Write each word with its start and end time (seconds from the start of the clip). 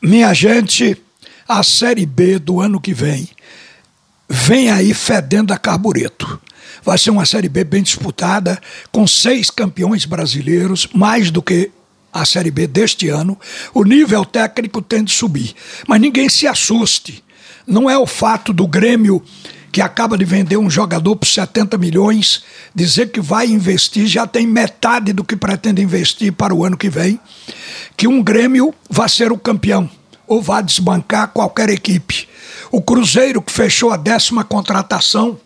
Minha 0.00 0.32
gente, 0.32 0.96
a 1.46 1.62
Série 1.64 2.06
B 2.06 2.38
do 2.38 2.60
ano 2.60 2.80
que 2.80 2.94
vem 2.94 3.28
vem 4.28 4.70
aí 4.70 4.94
fedendo 4.94 5.52
a 5.52 5.58
carbureto. 5.58 6.40
Vai 6.84 6.96
ser 6.96 7.10
uma 7.10 7.26
Série 7.26 7.48
B 7.48 7.64
bem 7.64 7.82
disputada, 7.82 8.60
com 8.92 9.06
seis 9.06 9.50
campeões 9.50 10.04
brasileiros, 10.04 10.86
mais 10.94 11.30
do 11.32 11.42
que 11.42 11.72
a 12.12 12.24
Série 12.24 12.50
B 12.50 12.68
deste 12.68 13.08
ano. 13.08 13.36
O 13.74 13.82
nível 13.82 14.24
técnico 14.24 14.80
tem 14.80 15.02
de 15.02 15.12
subir. 15.12 15.54
Mas 15.88 16.00
ninguém 16.00 16.28
se 16.28 16.46
assuste. 16.46 17.24
Não 17.66 17.90
é 17.90 17.98
o 17.98 18.06
fato 18.06 18.52
do 18.52 18.68
Grêmio 18.68 19.22
que 19.70 19.80
acaba 19.80 20.16
de 20.16 20.24
vender 20.24 20.56
um 20.56 20.70
jogador 20.70 21.16
por 21.16 21.26
70 21.26 21.76
milhões, 21.78 22.42
dizer 22.74 23.10
que 23.10 23.20
vai 23.20 23.46
investir, 23.46 24.06
já 24.06 24.26
tem 24.26 24.46
metade 24.46 25.12
do 25.12 25.24
que 25.24 25.36
pretende 25.36 25.82
investir 25.82 26.32
para 26.32 26.54
o 26.54 26.64
ano 26.64 26.76
que 26.76 26.88
vem, 26.88 27.20
que 27.96 28.06
um 28.06 28.22
Grêmio 28.22 28.74
vai 28.88 29.08
ser 29.08 29.32
o 29.32 29.38
campeão 29.38 29.90
ou 30.26 30.42
vai 30.42 30.62
desbancar 30.62 31.28
qualquer 31.28 31.68
equipe. 31.70 32.28
O 32.70 32.82
Cruzeiro, 32.82 33.40
que 33.40 33.52
fechou 33.52 33.90
a 33.90 33.96
décima 33.96 34.44
contratação, 34.44 35.38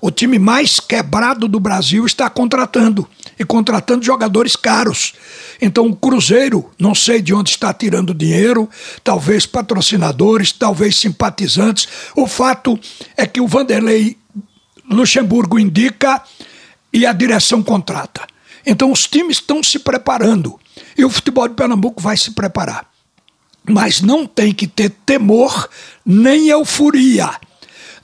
o 0.00 0.10
time 0.10 0.38
mais 0.38 0.78
quebrado 0.80 1.48
do 1.48 1.58
Brasil 1.58 2.04
está 2.04 2.28
contratando 2.28 3.08
e 3.38 3.44
contratando 3.44 4.04
jogadores 4.04 4.56
caros. 4.56 5.14
Então 5.60 5.86
o 5.86 5.96
Cruzeiro, 5.96 6.70
não 6.78 6.94
sei 6.94 7.20
de 7.20 7.34
onde 7.34 7.50
está 7.50 7.72
tirando 7.72 8.14
dinheiro, 8.14 8.68
talvez 9.02 9.46
patrocinadores, 9.46 10.52
talvez 10.52 10.96
simpatizantes. 10.96 11.88
O 12.16 12.26
fato 12.26 12.78
é 13.16 13.26
que 13.26 13.40
o 13.40 13.46
Vanderlei 13.46 14.16
Luxemburgo 14.90 15.58
indica 15.58 16.22
e 16.92 17.06
a 17.06 17.12
direção 17.12 17.62
contrata. 17.62 18.26
Então 18.66 18.90
os 18.92 19.06
times 19.06 19.38
estão 19.38 19.62
se 19.62 19.78
preparando 19.78 20.58
e 20.96 21.04
o 21.04 21.10
futebol 21.10 21.48
de 21.48 21.54
Pernambuco 21.54 22.00
vai 22.00 22.16
se 22.16 22.30
preparar. 22.30 22.86
Mas 23.66 24.00
não 24.02 24.26
tem 24.26 24.52
que 24.52 24.66
ter 24.66 24.90
temor 25.06 25.68
nem 26.04 26.48
euforia 26.48 27.30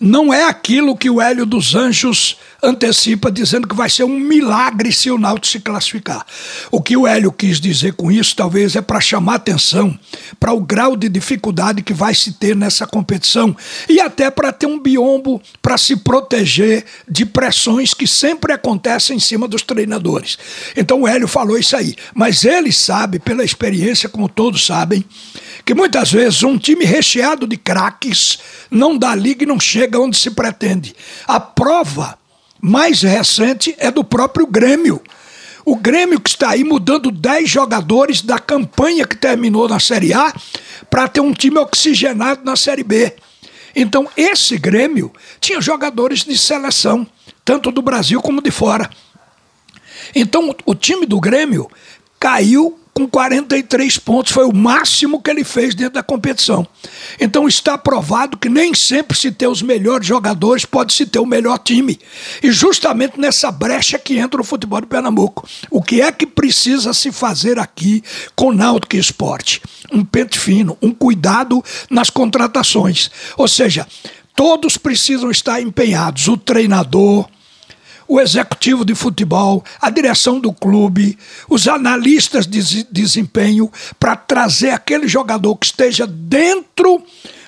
não 0.00 0.32
é 0.32 0.44
aquilo 0.44 0.96
que 0.96 1.10
o 1.10 1.20
Hélio 1.20 1.44
dos 1.44 1.74
Anjos 1.74 2.38
antecipa, 2.62 3.30
dizendo 3.30 3.68
que 3.68 3.74
vai 3.74 3.90
ser 3.90 4.04
um 4.04 4.18
milagre 4.18 4.92
se 4.92 5.10
o 5.10 5.18
Náutico 5.18 5.46
se 5.46 5.60
classificar. 5.60 6.26
O 6.70 6.80
que 6.80 6.96
o 6.96 7.06
Hélio 7.06 7.30
quis 7.30 7.60
dizer 7.60 7.92
com 7.92 8.10
isso, 8.10 8.34
talvez, 8.34 8.76
é 8.76 8.80
para 8.80 9.00
chamar 9.00 9.36
atenção 9.36 9.98
para 10.38 10.52
o 10.52 10.60
grau 10.60 10.96
de 10.96 11.08
dificuldade 11.08 11.82
que 11.82 11.92
vai 11.92 12.14
se 12.14 12.32
ter 12.32 12.56
nessa 12.56 12.86
competição 12.86 13.54
e 13.88 14.00
até 14.00 14.30
para 14.30 14.52
ter 14.52 14.66
um 14.66 14.78
biombo 14.78 15.40
para 15.60 15.76
se 15.76 15.96
proteger 15.96 16.84
de 17.06 17.26
pressões 17.26 17.92
que 17.92 18.06
sempre 18.06 18.52
acontecem 18.52 19.16
em 19.16 19.20
cima 19.20 19.46
dos 19.46 19.62
treinadores. 19.62 20.38
Então 20.74 21.02
o 21.02 21.08
Hélio 21.08 21.28
falou 21.28 21.58
isso 21.58 21.76
aí, 21.76 21.94
mas 22.14 22.44
ele 22.44 22.72
sabe, 22.72 23.18
pela 23.18 23.44
experiência, 23.44 24.08
como 24.08 24.28
todos 24.28 24.64
sabem, 24.64 25.04
que 25.70 25.74
muitas 25.74 26.10
vezes 26.10 26.42
um 26.42 26.58
time 26.58 26.84
recheado 26.84 27.46
de 27.46 27.56
craques 27.56 28.40
não 28.68 28.98
dá 28.98 29.14
liga 29.14 29.44
e 29.44 29.46
não 29.46 29.60
chega 29.60 30.00
onde 30.00 30.18
se 30.18 30.28
pretende. 30.32 30.96
A 31.28 31.38
prova 31.38 32.18
mais 32.60 33.02
recente 33.02 33.76
é 33.78 33.88
do 33.88 34.02
próprio 34.02 34.48
Grêmio. 34.48 35.00
O 35.64 35.76
Grêmio 35.76 36.20
que 36.20 36.28
está 36.28 36.50
aí 36.50 36.64
mudando 36.64 37.12
10 37.12 37.48
jogadores 37.48 38.20
da 38.20 38.36
campanha 38.36 39.06
que 39.06 39.16
terminou 39.16 39.68
na 39.68 39.78
Série 39.78 40.12
A 40.12 40.34
para 40.90 41.06
ter 41.06 41.20
um 41.20 41.32
time 41.32 41.58
oxigenado 41.58 42.40
na 42.44 42.56
Série 42.56 42.82
B. 42.82 43.14
Então, 43.72 44.08
esse 44.16 44.58
Grêmio 44.58 45.12
tinha 45.40 45.60
jogadores 45.60 46.24
de 46.24 46.36
seleção, 46.36 47.06
tanto 47.44 47.70
do 47.70 47.80
Brasil 47.80 48.20
como 48.20 48.42
de 48.42 48.50
fora. 48.50 48.90
Então, 50.16 50.52
o 50.66 50.74
time 50.74 51.06
do 51.06 51.20
Grêmio 51.20 51.70
caiu 52.20 52.78
com 52.92 53.08
43 53.08 53.98
pontos, 53.98 54.32
foi 54.32 54.44
o 54.44 54.54
máximo 54.54 55.22
que 55.22 55.30
ele 55.30 55.42
fez 55.42 55.74
dentro 55.74 55.94
da 55.94 56.02
competição. 56.02 56.66
Então 57.18 57.48
está 57.48 57.78
provado 57.78 58.36
que 58.36 58.48
nem 58.48 58.74
sempre 58.74 59.16
se 59.16 59.30
ter 59.30 59.46
os 59.46 59.62
melhores 59.62 60.06
jogadores 60.06 60.66
pode 60.66 60.92
se 60.92 61.06
ter 61.06 61.18
o 61.18 61.24
melhor 61.24 61.58
time. 61.58 61.98
E 62.42 62.52
justamente 62.52 63.18
nessa 63.18 63.50
brecha 63.50 63.98
que 63.98 64.18
entra 64.18 64.40
o 64.40 64.44
futebol 64.44 64.80
de 64.80 64.86
Pernambuco. 64.86 65.48
O 65.70 65.82
que 65.82 66.02
é 66.02 66.12
que 66.12 66.26
precisa 66.26 66.92
se 66.92 67.10
fazer 67.10 67.58
aqui 67.58 68.02
com 68.36 68.52
Náutico 68.52 68.96
Esporte? 68.96 69.62
Um 69.90 70.04
pente 70.04 70.38
fino, 70.38 70.76
um 70.82 70.92
cuidado 70.92 71.64
nas 71.88 72.10
contratações. 72.10 73.10
Ou 73.36 73.48
seja, 73.48 73.86
todos 74.36 74.76
precisam 74.76 75.30
estar 75.30 75.60
empenhados, 75.60 76.28
o 76.28 76.36
treinador, 76.36 77.26
o 78.10 78.20
executivo 78.20 78.84
de 78.84 78.92
futebol, 78.92 79.64
a 79.80 79.88
direção 79.88 80.40
do 80.40 80.52
clube, 80.52 81.16
os 81.48 81.68
analistas 81.68 82.44
de 82.44 82.82
desempenho, 82.90 83.70
para 84.00 84.16
trazer 84.16 84.70
aquele 84.70 85.06
jogador 85.06 85.54
que 85.54 85.66
esteja 85.66 86.08
dentro 86.08 87.00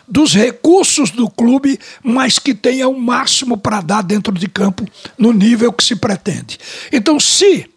dos 0.06 0.32
recursos 0.32 1.10
do 1.10 1.28
clube, 1.28 1.80
mas 2.00 2.38
que 2.38 2.54
tenha 2.54 2.86
o 2.86 2.96
máximo 2.96 3.56
para 3.56 3.80
dar 3.80 4.02
dentro 4.02 4.32
de 4.32 4.46
campo 4.46 4.86
no 5.18 5.32
nível 5.32 5.72
que 5.72 5.82
se 5.82 5.96
pretende. 5.96 6.56
Então, 6.92 7.18
se 7.18 7.68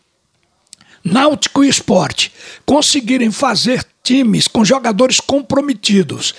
Náutico 1.03 1.63
e 1.63 1.69
Esporte 1.69 2.31
conseguirem 2.67 3.31
fazer 3.31 3.84
times 4.03 4.47
com 4.47 4.63
jogadores 4.63 5.19
comprometidos, 5.19 6.35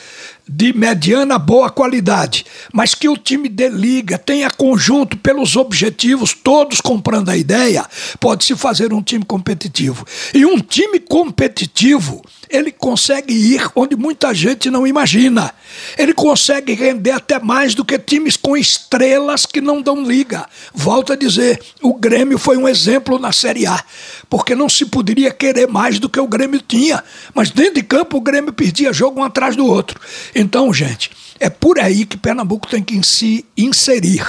de 0.48 0.72
mediana 0.72 1.38
boa 1.38 1.68
qualidade, 1.68 2.46
mas 2.72 2.94
que 2.94 3.08
o 3.08 3.16
time 3.16 3.48
de 3.48 3.68
liga 3.68 4.16
tenha 4.16 4.48
conjunto 4.48 5.16
pelos 5.16 5.56
objetivos, 5.56 6.32
todos 6.32 6.80
comprando 6.80 7.30
a 7.30 7.36
ideia, 7.36 7.84
pode-se 8.20 8.54
fazer 8.54 8.92
um 8.92 9.02
time 9.02 9.24
competitivo. 9.24 10.06
E 10.32 10.46
um 10.46 10.60
time 10.60 11.00
competitivo, 11.00 12.22
ele 12.48 12.70
consegue 12.70 13.34
ir 13.34 13.68
onde 13.74 13.96
muita 13.96 14.32
gente 14.32 14.70
não 14.70 14.86
imagina. 14.86 15.52
Ele 15.98 16.14
consegue 16.14 16.74
render 16.74 17.10
até 17.10 17.40
mais 17.40 17.74
do 17.74 17.84
que 17.84 17.98
times 17.98 18.36
com 18.36 18.56
estrelas 18.56 19.46
que 19.46 19.60
não 19.60 19.82
dão 19.82 20.04
liga. 20.04 20.46
Volto 20.72 21.12
a 21.12 21.16
dizer, 21.16 21.60
o 21.82 21.94
Grêmio 21.94 22.38
foi 22.38 22.56
um 22.56 22.68
exemplo 22.68 23.18
na 23.18 23.32
Série 23.32 23.66
A, 23.66 23.82
porque 24.30 24.54
não 24.54 24.68
se 24.68 24.86
poderia 24.86 25.32
querer 25.32 25.66
mais 25.66 25.98
do 25.98 26.08
que 26.08 26.20
o 26.20 26.28
Grêmio 26.28 26.60
tinha, 26.60 27.02
mas 27.34 27.50
dentro 27.50 27.74
de 27.74 27.82
campo 27.82 28.16
o 28.16 28.20
Grêmio 28.20 28.52
perdia 28.52 28.92
jogo 28.92 29.20
um 29.20 29.24
atrás 29.24 29.56
do 29.56 29.66
outro. 29.66 30.00
Então, 30.38 30.70
gente, 30.70 31.10
é 31.40 31.48
por 31.48 31.78
aí 31.78 32.04
que 32.04 32.18
Pernambuco 32.18 32.68
tem 32.68 32.82
que 32.82 33.02
se 33.02 33.42
inserir. 33.56 34.22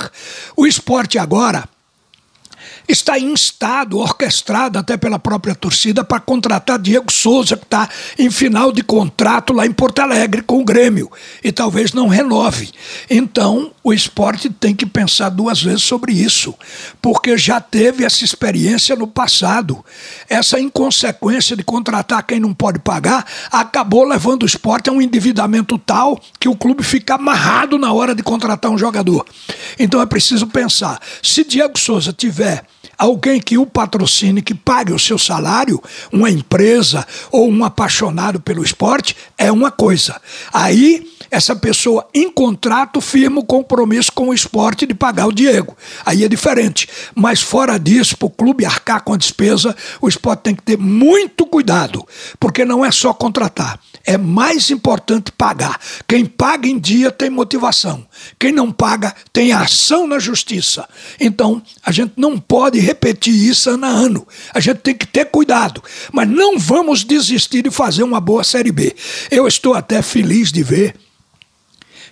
O 0.56 0.66
esporte 0.66 1.18
agora 1.18 1.68
está 2.88 3.20
instado, 3.20 3.98
orquestrado 3.98 4.80
até 4.80 4.96
pela 4.96 5.20
própria 5.20 5.54
torcida 5.54 6.06
para 6.06 6.22
contratar 6.22 6.80
Diego 6.80 7.12
Souza, 7.12 7.58
que 7.58 7.66
está 7.66 7.90
em 8.18 8.32
final 8.32 8.72
de 8.72 8.82
contrato 8.82 9.52
lá 9.52 9.66
em 9.66 9.72
Porto 9.74 10.00
Alegre 10.00 10.42
com 10.42 10.62
o 10.62 10.64
Grêmio 10.64 11.12
e 11.44 11.52
talvez 11.52 11.92
não 11.92 12.08
renove. 12.08 12.72
Então, 13.10 13.74
o 13.88 13.94
esporte 13.94 14.50
tem 14.50 14.76
que 14.76 14.86
pensar 14.86 15.30
duas 15.30 15.64
vezes 15.64 15.84
sobre 15.84 16.12
isso, 16.12 16.54
porque 17.02 17.38
já 17.38 17.62
teve 17.62 18.04
essa 18.04 18.26
experiência 18.26 18.98
no 18.98 19.08
passado. 19.08 19.82
Essa 20.28 20.60
inconsequência 20.60 21.56
de 21.56 21.64
contratar 21.64 22.22
quem 22.28 22.38
não 22.38 22.54
pode 22.54 22.80
pagar 22.80 23.26
acabou 23.50 24.04
levando 24.04 24.44
o 24.44 24.46
esporte 24.46 24.90
a 24.90 24.94
um 24.94 25.02
endividamento 25.02 25.78
tal 25.78 26.20
que 26.38 26.50
o 26.50 26.56
clube 26.56 26.84
fica 26.84 27.16
amarrado 27.16 27.78
na 27.78 27.94
hora 27.94 28.14
de 28.14 28.22
contratar 28.22 28.70
um 28.70 28.78
jogador. 28.78 29.26
Então 29.80 30.02
é 30.02 30.06
preciso 30.06 30.48
pensar: 30.48 31.00
se 31.24 31.46
Diego 31.46 31.80
Souza 31.80 32.12
tiver 32.12 32.66
alguém 32.98 33.40
que 33.40 33.58
o 33.58 33.66
patrocine, 33.66 34.42
que 34.42 34.54
pague 34.54 34.92
o 34.92 35.00
seu 35.00 35.18
salário, 35.18 35.82
uma 36.12 36.30
empresa 36.30 37.08
ou 37.32 37.50
um 37.50 37.64
apaixonado 37.64 38.42
pelo 38.42 38.66
esporte, 38.66 39.16
é 39.38 39.50
uma 39.50 39.72
coisa. 39.72 40.20
Aí 40.52 41.08
essa 41.30 41.56
pessoa 41.56 42.08
em 42.14 42.32
contrato 42.32 43.02
firma 43.02 43.42
o 43.42 43.46
compromisso 43.46 44.12
com 44.12 44.30
o 44.30 44.34
esporte 44.34 44.86
de 44.86 44.94
pagar 44.94 45.28
o 45.28 45.32
Diego. 45.32 45.76
Aí 46.06 46.24
é 46.24 46.28
diferente. 46.28 46.88
Mas 47.14 47.42
fora 47.42 47.78
disso, 47.78 48.18
para 48.18 48.26
o 48.26 48.30
clube 48.30 48.66
arcar 48.66 49.04
com 49.04 49.14
a 49.14 49.18
despesa, 49.18 49.76
o 50.02 50.08
esporte 50.08 50.42
tem 50.42 50.56
que 50.56 50.64
ter 50.64 50.78
muito 50.78 51.46
cuidado, 51.46 52.06
porque 52.40 52.66
não 52.66 52.86
é 52.86 52.92
só 52.92 53.14
contratar. 53.14 53.80
É 54.06 54.18
mais 54.18 54.70
importante 54.72 55.32
pagar. 55.32 55.80
Quem 56.08 56.26
paga 56.26 56.68
em 56.68 56.80
dia 56.80 57.12
tem 57.12 57.30
motivação. 57.30 58.06
Quem 58.40 58.52
não 58.52 58.72
paga 58.72 59.14
tem 59.34 59.52
ação 59.52 60.08
na 60.08 60.18
justiça. 60.18 60.88
Então, 61.20 61.62
a 61.84 61.92
gente 61.92 62.14
não 62.16 62.40
pode 62.40 62.80
repetir 62.80 63.34
isso 63.34 63.70
ano 63.70 63.86
a 63.86 63.90
ano. 63.90 64.28
A 64.54 64.60
gente 64.60 64.78
tem 64.78 64.96
que 64.96 65.06
ter 65.06 65.26
cuidado. 65.26 65.84
Mas 66.12 66.30
não 66.30 66.58
vamos 66.58 67.04
desistir 67.04 67.64
de 67.64 67.70
fazer 67.70 68.04
uma 68.04 68.22
boa 68.22 68.44
Série 68.44 68.72
B. 68.72 68.96
Eu 69.30 69.48
estou 69.48 69.74
até 69.74 70.02
feliz 70.02 70.52
de 70.52 70.64
ver 70.64 70.96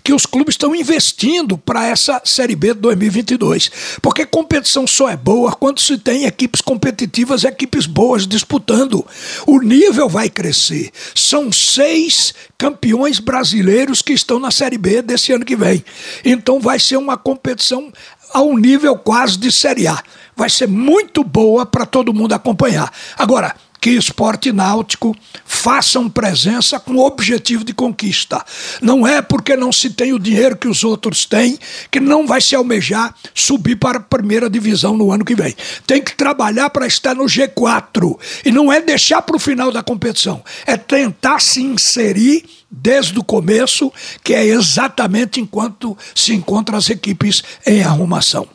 que 0.06 0.14
os 0.14 0.28
clubes 0.28 0.54
estão 0.54 0.76
investindo 0.76 1.58
para 1.58 1.88
essa 1.88 2.22
Série 2.24 2.56
B 2.56 2.76
de 2.76 2.80
2022. 2.82 3.72
Porque 4.04 4.24
competição 4.24 4.86
só 4.86 5.10
é 5.10 5.18
boa 5.18 5.52
quando 5.54 5.82
se 5.82 5.98
tem 5.98 6.26
equipes 6.26 6.62
competitivas, 6.62 7.44
equipes 7.44 7.88
boas 7.88 8.28
disputando. 8.28 9.04
O 9.48 9.60
nível 9.60 10.08
vai 10.08 10.30
crescer. 10.30 10.92
São 11.16 11.52
seis 11.52 12.36
campeões 12.56 13.20
brasileiros 13.20 14.04
que 14.04 14.14
estão 14.14 14.38
na 14.38 14.52
Série 14.52 14.78
B 14.78 15.02
desse 15.02 15.34
ano 15.34 15.44
que 15.44 15.56
vem. 15.56 15.84
Então 16.24 16.60
vai 16.60 16.80
ser 16.80 16.98
uma 16.98 17.18
competição 17.18 17.92
ao 18.32 18.56
nível 18.56 18.96
quase 18.96 19.40
de 19.40 19.52
Série 19.52 19.88
A. 19.88 20.04
Vai 20.36 20.52
ser 20.52 20.68
muito 20.68 21.24
boa 21.24 21.66
para 21.66 21.84
todo 21.84 22.14
mundo 22.14 22.34
acompanhar. 22.34 22.94
Agora, 23.18 23.56
que 23.86 23.92
Esporte 23.92 24.52
Náutico 24.52 25.16
façam 25.46 26.10
presença 26.10 26.80
com 26.80 26.98
objetivo 26.98 27.64
de 27.64 27.72
conquista. 27.72 28.44
Não 28.82 29.06
é 29.06 29.22
porque 29.22 29.56
não 29.56 29.72
se 29.72 29.92
tem 29.92 30.12
o 30.12 30.18
dinheiro 30.18 30.58
que 30.58 30.68
os 30.68 30.84
outros 30.84 31.24
têm 31.24 31.60
que 31.92 32.00
não 32.00 32.26
vai 32.26 32.42
se 32.42 32.56
almejar 32.56 33.14
subir 33.32 33.76
para 33.76 34.00
a 34.00 34.02
primeira 34.02 34.50
divisão 34.50 34.98
no 34.98 35.12
ano 35.12 35.24
que 35.24 35.36
vem. 35.36 35.56
Tem 35.86 36.02
que 36.02 36.16
trabalhar 36.16 36.72
para 36.72 36.88
estar 36.88 37.14
no 37.14 37.26
G4 37.26 38.18
e 38.44 38.52
não 38.52 38.74
é 38.74 38.82
deixar 38.82 39.22
para 39.22 39.36
o 39.36 39.40
final 39.40 39.72
da 39.72 39.84
competição, 39.84 40.44
é 40.66 40.76
tentar 40.76 41.40
se 41.40 41.62
inserir 41.62 42.44
desde 42.72 43.20
o 43.20 43.24
começo, 43.24 43.94
que 44.24 44.34
é 44.34 44.48
exatamente 44.48 45.40
enquanto 45.40 45.96
se 46.16 46.34
encontram 46.34 46.76
as 46.76 46.90
equipes 46.90 47.44
em 47.68 47.84
arrumação. 47.84 48.48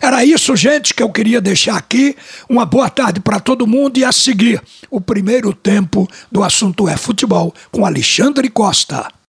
Era 0.00 0.24
isso, 0.24 0.54
gente, 0.56 0.94
que 0.94 1.02
eu 1.02 1.10
queria 1.10 1.40
deixar 1.40 1.76
aqui. 1.76 2.16
Uma 2.48 2.64
boa 2.64 2.88
tarde 2.88 3.20
para 3.20 3.40
todo 3.40 3.66
mundo 3.66 3.98
e 3.98 4.04
a 4.04 4.12
seguir 4.12 4.62
o 4.90 5.00
primeiro 5.00 5.52
tempo 5.52 6.08
do 6.30 6.42
assunto 6.42 6.88
é 6.88 6.96
futebol 6.96 7.54
com 7.70 7.84
Alexandre 7.84 8.48
Costa. 8.48 9.18